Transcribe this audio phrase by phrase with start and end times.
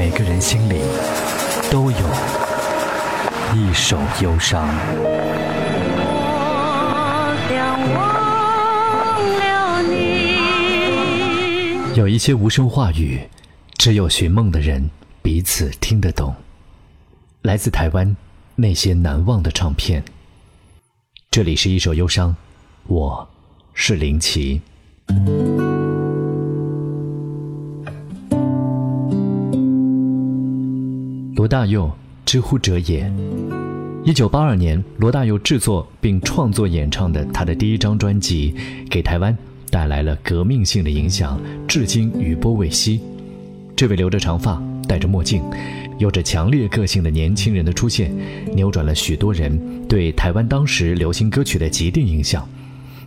[0.00, 0.80] 每个人心里
[1.70, 1.98] 都有
[3.54, 4.66] 一首忧伤。
[11.94, 13.20] 有一些无声话语，
[13.74, 14.88] 只有寻梦的人
[15.20, 16.34] 彼此听得懂。
[17.42, 18.16] 来自台湾
[18.56, 20.02] 那些难忘的唱片。
[21.30, 22.34] 这里是一首忧伤，
[22.86, 23.28] 我
[23.74, 24.62] 是林奇。
[31.40, 31.90] 罗大佑，
[32.26, 33.10] 知乎者也。
[34.04, 38.54] 一九八二年，罗大佑制作并创作演唱的他的第一张专辑，
[38.90, 39.34] 给台湾
[39.70, 43.00] 带来了革命性的影响，至今余波未息。
[43.74, 45.42] 这位留着长发、戴着墨镜、
[45.96, 48.14] 有着强烈个性的年轻人的出现，
[48.54, 52.46] 扭转了许多人对台湾当时流行歌曲的既定印象。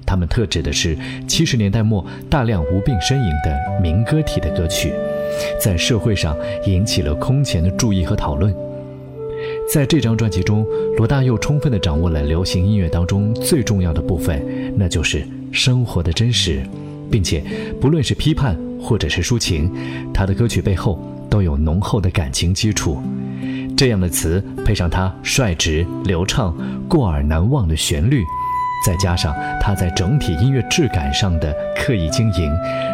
[0.06, 4.94] 他们特指的是七十年代末大量无病呻吟的民歌体的歌曲。
[5.59, 8.54] 在社会上引起了空前的注意和讨论。
[9.72, 10.66] 在这张专辑中，
[10.98, 14.42] 罗大佑充分地掌握了流行音乐当中最重要的部分，
[14.78, 16.62] 那就是生活的真实，
[17.09, 17.44] 并且
[17.81, 19.72] 不论是批判或者是抒情，
[20.14, 23.02] 他的歌曲背后都有浓厚的感情基础。
[23.76, 26.56] 这样的词配上他率直流畅、
[26.88, 28.24] 过耳难忘的旋律，
[28.86, 32.52] 再加上他在整体音乐质感上的刻意经营，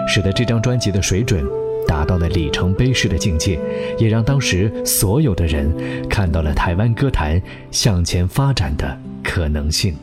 [0.07, 1.43] 使得这张专辑的水准。
[1.87, 3.59] 达到了里程碑式的境界，
[3.97, 5.73] 也让当时所有的人
[6.07, 9.95] 看到了台湾歌坛向前发展的可能性。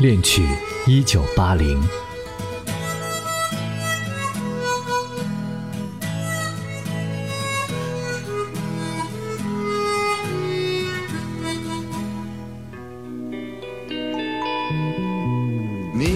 [0.00, 0.42] 恋曲
[0.88, 1.80] 一九八零。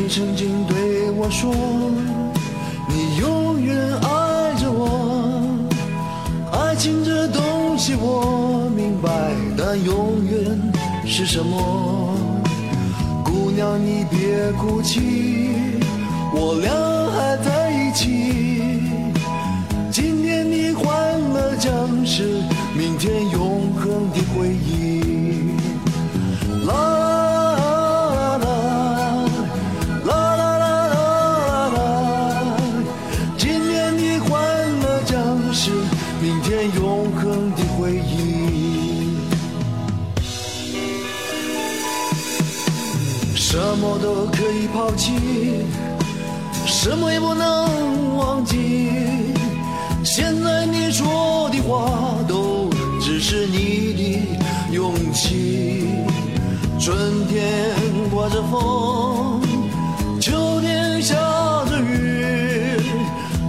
[0.09, 1.53] 曾经对我说，
[2.89, 4.89] 你永远爱着我。
[6.51, 9.11] 爱情这东西我明白，
[9.57, 10.59] 但永远
[11.05, 12.17] 是什么？
[13.23, 15.51] 姑娘你别哭泣，
[16.33, 16.73] 我俩
[17.13, 18.03] 还在一起。
[19.93, 20.87] 今天你欢
[21.35, 21.71] 乐将
[22.07, 22.41] 是
[22.75, 25.03] 明天永恒的回忆。
[26.67, 27.08] 啦啦啦
[47.19, 48.91] 不能忘记。
[50.05, 52.71] 现在你说的话都
[53.01, 54.39] 只是你的
[54.73, 55.87] 勇气。
[56.81, 57.75] 春天
[58.11, 59.41] 刮着风，
[60.21, 61.15] 秋天下
[61.67, 62.81] 着雨，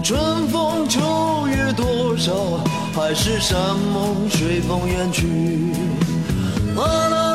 [0.03, 2.33] 春风秋月多少，
[2.93, 3.57] 海誓山
[3.93, 5.71] 盟随风远去。
[6.75, 7.28] 啦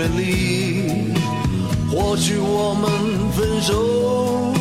[0.00, 1.12] 权利。
[1.92, 2.90] 或许我们
[3.32, 4.54] 分手，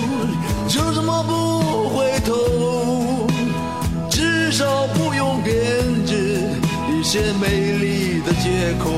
[0.68, 3.26] 就这么不回头，
[4.10, 5.56] 至少不用编
[6.06, 6.42] 织
[6.92, 8.90] 一些美丽的借口。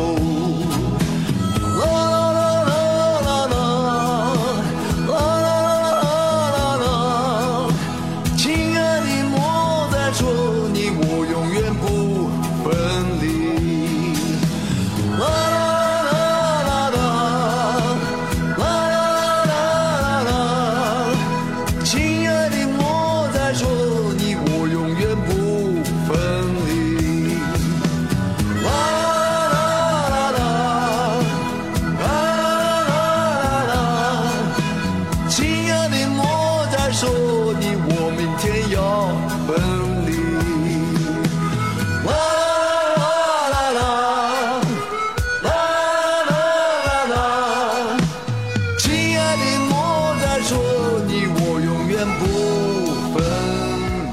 [52.22, 53.24] 不分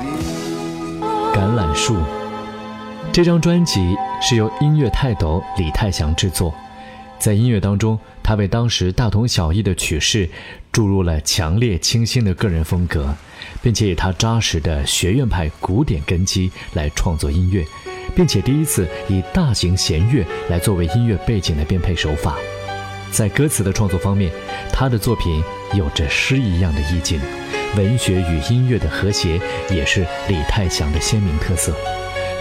[0.01, 0.07] 离。
[1.33, 1.95] 橄榄树》
[3.13, 6.55] 这张专辑是由音乐泰斗李泰祥制作，
[7.19, 10.29] 在音乐当中，他为当时大同小异的曲式
[10.71, 13.15] 注入了强烈清新的个人风格，
[13.61, 17.65] 并且以他扎实的学院派古典根基来创作音乐，
[18.15, 22.37] 并且第一次以大型弦乐来作为音乐背景的编配手法。
[23.11, 24.31] 在歌词的创作方面，
[24.71, 27.19] 他的作品有着诗一样的意境，
[27.77, 31.75] 文学与音乐的和谐也是李泰祥的鲜明特色。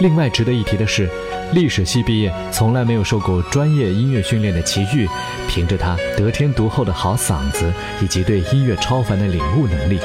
[0.00, 1.10] 另外值得一提的是，
[1.52, 5.08] 历史系毕业、从来没有受过专业音乐训练的齐豫，
[5.48, 9.98] 凭着他得天独厚的好嗓子以及对音乐超凡的领悟能力，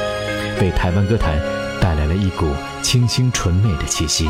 [0.60, 1.40] 为台湾歌坛
[1.80, 2.48] 带来了一股
[2.82, 4.28] 清新纯美的气息，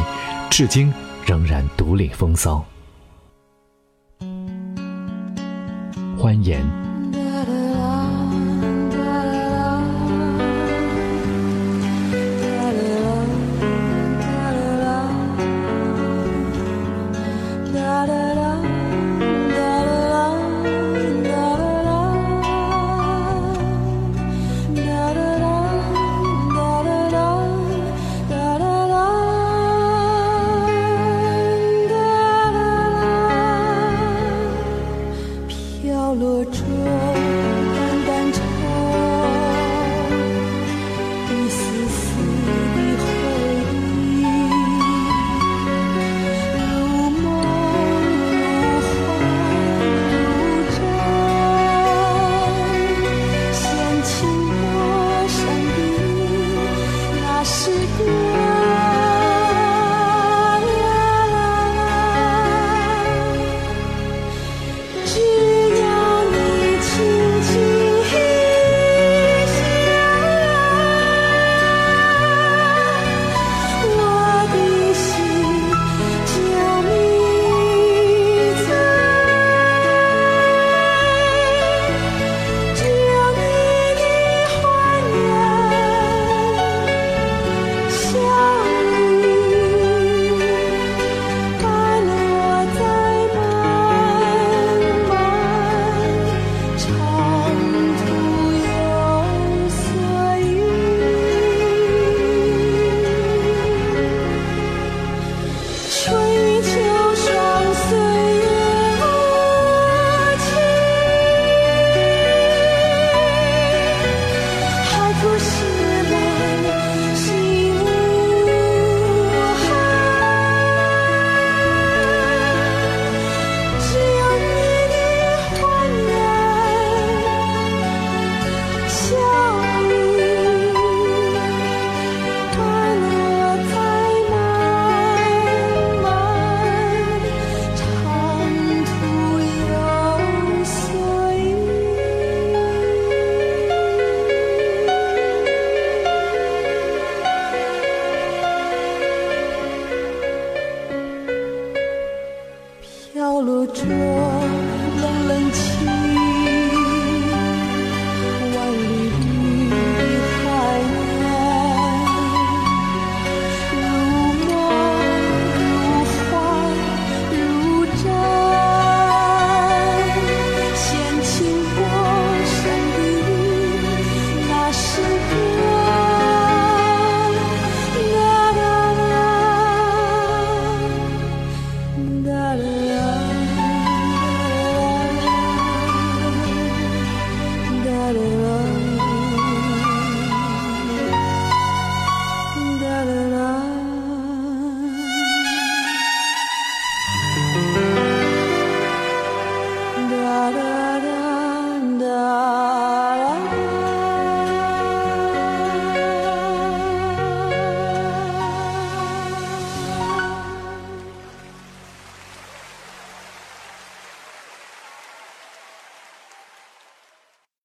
[0.50, 0.94] 至今
[1.26, 2.66] 仍然独领风骚。
[6.18, 6.62] 欢颜。